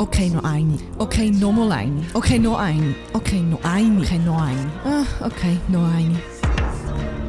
[0.00, 0.78] Okay, noch eine.
[0.96, 2.06] Okay, noch mal eine.
[2.14, 2.94] Okay, noch eine.
[3.12, 4.00] Okay, noch eine.
[4.00, 4.72] Okay, noch eine.
[4.82, 6.16] Ah, okay, noch eine.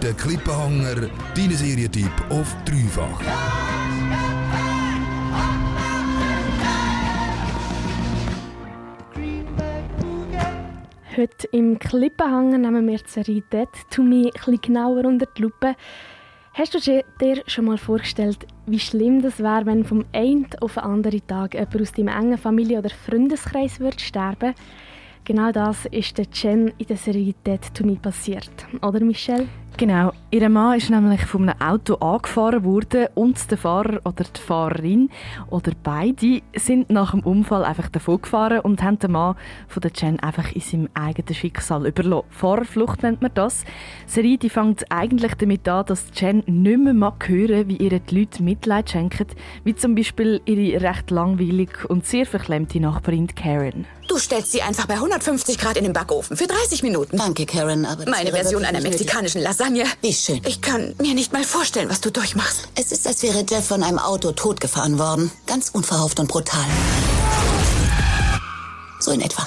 [0.00, 3.20] Der Klippenhanger, dein Serientipp auf dreifach.
[11.16, 15.74] Heute im Klippenhanger nehmen wir die Serie Dead to Me ein genauer unter die Lupe.
[16.54, 20.82] Hast du dir schon mal vorgestellt, wie schlimm das wäre, wenn vom einen auf den
[20.82, 24.54] anderen Tag jemand aus deinem engen Familie- oder Freundeskreis würde sterben
[25.24, 28.50] Genau das ist der Jen in der Serie Dead to Me passiert.
[28.82, 29.48] Oder, Michelle?
[29.76, 30.12] Genau.
[30.30, 35.10] Ihr Mann ist nämlich von einem Auto angefahren worden und der Fahrer oder die Fahrerin
[35.50, 39.34] oder beide sind nach dem Unfall einfach davon gefahren und haben den Mann
[39.68, 42.26] von der Jen einfach in seinem eigenen Schicksal überlassen.
[42.30, 43.64] Fahrerflucht nennt man das.
[44.06, 47.98] Die Serie die fängt eigentlich damit an, dass Jen nicht mehr mag hören, wie ihr
[47.98, 49.26] die Leute Mitleid schenken,
[49.64, 53.86] wie zum Beispiel ihre recht langweilige und sehr verklemmte Nachbarin Karen.
[54.08, 57.16] Du stellst sie einfach bei 150 Grad in den Backofen für 30 Minuten.
[57.16, 59.61] Danke, Karen, aber Meine Version einer mexikanischen Lasagne.
[60.00, 60.40] Wie schön.
[60.44, 62.68] Ich kann mir nicht mal vorstellen, was du durchmachst.
[62.74, 65.30] Es ist, als wäre Jeff von einem Auto totgefahren worden.
[65.46, 66.64] Ganz unverhofft und brutal.
[68.98, 69.46] So in etwa.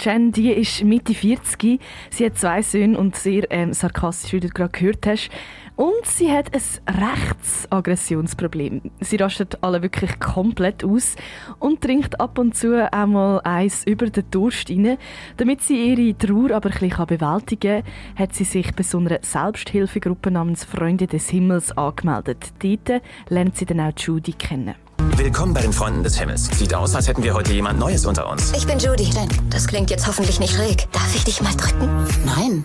[0.00, 1.80] Jen, die ist Mitte 40.
[2.10, 5.30] Sie hat zwei Söhne und sehr ähm, sarkastisch, wie du gerade gehört hast.
[5.76, 8.82] Und sie hat ein Rechtsaggressionsproblem.
[9.00, 11.16] Sie rastet alle wirklich komplett aus
[11.58, 14.98] und trinkt ab und zu einmal eins über den Durst rein.
[15.38, 19.18] Damit sie ihre Trauer aber ein bisschen bewältigen kann, hat sie sich bei so einer
[19.22, 22.52] Selbsthilfegruppe namens Freunde des Himmels angemeldet.
[22.62, 24.74] Dort lernt sie dann auch Judy kennen.
[25.16, 26.46] Willkommen bei den Freunden des Himmels.
[26.58, 28.52] Sieht aus, als hätten wir heute jemand Neues unter uns.
[28.52, 29.10] Ich bin Judy.
[29.50, 30.86] Das klingt jetzt hoffentlich nicht schräg.
[30.92, 31.88] Darf ich dich mal drücken?
[32.24, 32.64] Nein.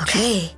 [0.00, 0.50] Okay.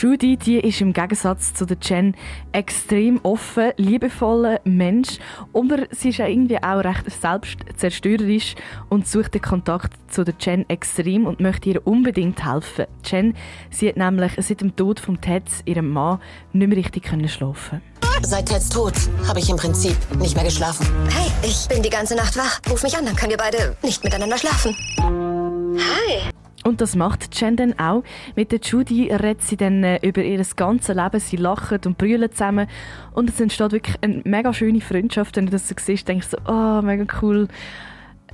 [0.00, 2.14] Judy, die ist im Gegensatz zu der Jen
[2.52, 5.18] extrem offen, liebevoller Mensch,
[5.52, 8.54] aber sie ist ja irgendwie auch recht selbstzerstörerisch
[8.88, 12.86] und sucht den Kontakt zu der Jen extrem und möchte ihr unbedingt helfen.
[13.04, 13.36] Jen,
[13.68, 16.18] sie hat nämlich seit dem Tod von Ted, ihrem Mann,
[16.54, 17.82] nicht mehr richtig können schlafen.
[18.22, 18.94] Seit Teds Tod
[19.28, 20.86] habe ich im Prinzip nicht mehr geschlafen.
[21.10, 22.58] Hey, ich bin die ganze Nacht wach.
[22.70, 24.74] Ruf mich an, dann können wir beide nicht miteinander schlafen.
[24.98, 26.29] Hi.
[26.64, 28.02] Und das macht Jen dann auch.
[28.36, 31.18] Mit der Judy redet sie dann äh, über ihr ganzes Leben.
[31.18, 32.66] Sie lachen und brüllen zusammen.
[33.12, 35.36] Und es entsteht wirklich eine mega schöne Freundschaft.
[35.36, 37.48] Wenn du das so siehst, denkst du so, oh, mega cool.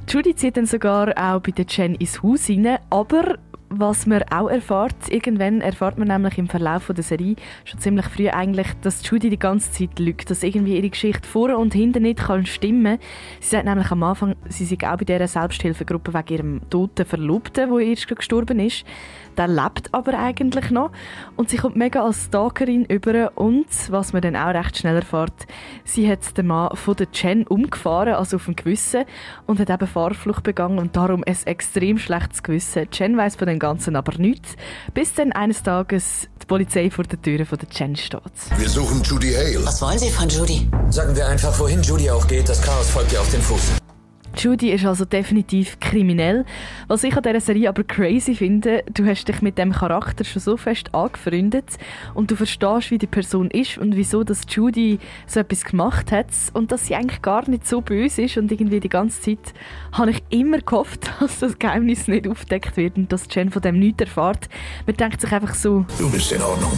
[0.09, 2.79] Judy zieht dann sogar auch bei der Jen ins Haus rein.
[2.91, 8.07] Aber was man auch erfährt, irgendwann erfährt man nämlich im Verlauf der Serie schon ziemlich
[8.07, 12.03] früh eigentlich, dass Judy die ganze Zeit lügt, dass irgendwie ihre Geschichte vor und hinten
[12.03, 12.99] nicht kann stimmen.
[13.41, 17.71] Sie sagt nämlich am Anfang, sie sei auch bei dieser Selbsthilfegruppe wegen ihrem toten Verlobten,
[17.71, 18.85] der erst gestorben ist.
[19.37, 20.93] Der lebt aber eigentlich noch
[21.37, 25.47] und sie kommt mega als Stalkerin über und, was man dann auch recht schnell erfährt,
[25.85, 29.05] sie hat den Mann von der Jen umgefahren, also auf dem Gewissen
[29.47, 32.89] und hat eben Fahrflucht begangen und darum ein extrem schlechtes Gewissen.
[32.93, 34.55] Jen weiß von dem Ganzen aber nichts,
[34.95, 38.21] bis dann eines Tages die Polizei vor der Tür von der Jen steht.
[38.57, 39.65] Wir suchen Judy Hale.
[39.65, 40.69] Was wollen Sie von Judy?
[40.91, 43.86] Sagen wir einfach, wohin Judy auch geht, das Chaos folgt ihr auf den Fuß.
[44.37, 46.45] Judy ist also definitiv kriminell.
[46.89, 50.43] Was ich an dieser Serie aber crazy finde, du hast dich mit dem Charakter schon
[50.43, 51.79] so fest angefreundet
[52.15, 56.27] und du verstehst, wie die Person ist und wieso dass Judy so etwas gemacht hat
[56.53, 59.55] und dass sie eigentlich gar nicht so böse ist und irgendwie die ganze Zeit
[59.93, 63.79] habe ich immer gehofft, dass das Geheimnis nicht aufdeckt wird und dass Jen von dem
[63.79, 64.49] nichts erfährt.
[64.87, 65.87] Man denkt sich einfach so...
[65.99, 66.73] Du bist in Ordnung.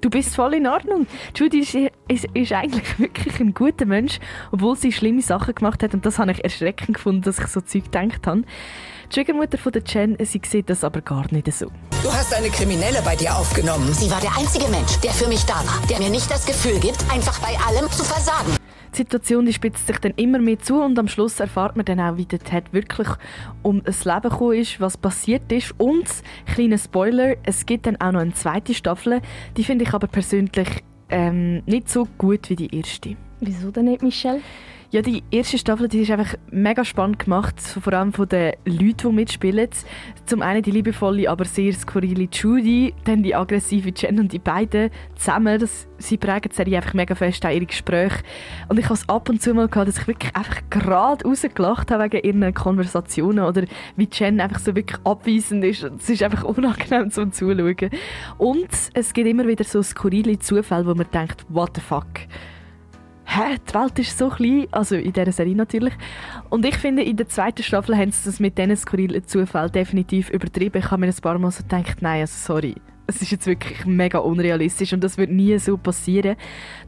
[0.00, 1.06] Du bist voll in Ordnung.
[1.34, 1.74] Judy ist,
[2.08, 4.18] ist, ist, eigentlich wirklich ein guter Mensch,
[4.52, 5.94] obwohl sie schlimme Sachen gemacht hat.
[5.94, 8.42] Und das habe ich erschreckend gefunden, dass ich so Zeug gedacht habe.
[9.10, 11.66] Die Schwiegermutter von der Jen, sie sieht das aber gar nicht so.
[12.02, 13.92] Du hast eine Kriminelle bei dir aufgenommen.
[13.92, 16.78] Sie war der einzige Mensch, der für mich da war, der mir nicht das Gefühl
[16.80, 18.56] gibt, einfach bei allem zu versagen.
[18.96, 22.00] Die Situation die spitzt sich dann immer mehr zu und am Schluss erfahrt man dann
[22.00, 23.08] auch, wie der Ted wirklich
[23.62, 26.08] um das Leben gekommen ist, was passiert ist und,
[26.46, 29.20] kleiner Spoiler, es gibt dann auch noch eine zweite Staffel,
[29.58, 33.16] die finde ich aber persönlich ähm, nicht so gut wie die erste.
[33.40, 34.40] Wieso denn nicht, Michelle?
[34.92, 39.08] Ja, die erste Staffel die ist einfach mega spannend gemacht, vor allem von den Leuten,
[39.10, 39.68] die mitspielen.
[40.26, 44.90] Zum einen die liebevolle, aber sehr skurrile Judy, dann die aggressive Jen und die beiden
[45.16, 45.58] zusammen.
[45.58, 48.22] Das, sie prägen die Serie einfach mega fest an ihre Gespräche.
[48.68, 51.90] Und ich habe es ab und zu mal gehabt, dass ich wirklich einfach gerade rausgelacht
[51.90, 53.64] habe wegen ihren Konversationen oder
[53.96, 55.82] wie Jen einfach so wirklich abweisend ist.
[55.82, 57.90] Es ist einfach unangenehm zum Zuschauen.
[58.38, 62.06] Und es gibt immer wieder so skurrile Zufälle, wo man denkt, what the fuck
[63.36, 65.94] hä, die Welt ist so klein, also in dieser Serie natürlich.
[66.48, 70.30] Und ich finde, in der zweiten Staffel haben sie das mit diesen skurrilen Zufällen definitiv
[70.30, 70.78] übertrieben.
[70.78, 72.74] Ich habe mir ein paar Mal so gedacht, nein, also sorry,
[73.08, 76.36] es ist jetzt wirklich mega unrealistisch und das wird nie so passieren.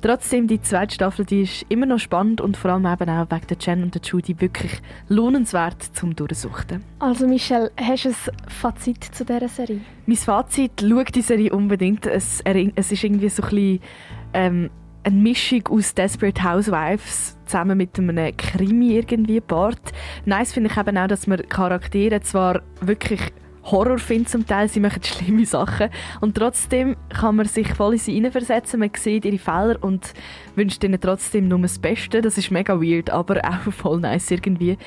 [0.00, 3.46] Trotzdem, die zweite Staffel, die ist immer noch spannend und vor allem eben auch wegen
[3.46, 6.82] der Jen und der Judy wirklich lohnenswert zum Durchsuchten.
[6.98, 8.14] Also Michelle, hast du ein
[8.48, 9.80] Fazit zu dieser Serie?
[10.06, 12.06] Mein Fazit, schau die Serie unbedingt.
[12.06, 13.80] Es, es ist irgendwie so ein bisschen,
[14.34, 14.70] ähm,
[15.04, 19.92] eine Mischung aus Desperate Housewives zusammen mit einem Krimi irgendwie Bart.
[20.24, 23.20] Nice finde ich eben auch, dass man Charaktere zwar wirklich
[23.70, 25.90] Horror findet zum Teil, sie machen schlimme Sachen
[26.20, 30.14] und trotzdem kann man sich voll in sie hineinversetzen, man sieht ihre Fehler und
[30.56, 32.22] wünscht ihnen trotzdem nur das Beste.
[32.22, 34.78] Das ist mega weird, aber auch voll nice irgendwie.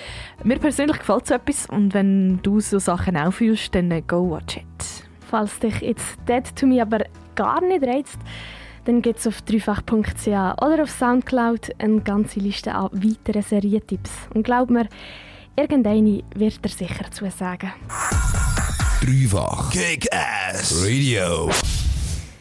[0.43, 4.57] Mir persönlich gefällt so etwas und wenn du so Sachen auch fühlst, dann go watch
[4.57, 4.65] it.
[5.29, 7.05] Falls dich jetzt Dead to Me aber
[7.35, 8.19] gar nicht reizt,
[8.85, 14.11] dann gibt es auf dreifach.ch oder auf Soundcloud eine ganze Liste an weiteren Serientipps.
[14.33, 14.87] Und glaub mir,
[15.55, 17.73] irgendeine wird er sicher zu sagen.
[19.01, 21.49] Dreifach Kick-Ass Radio.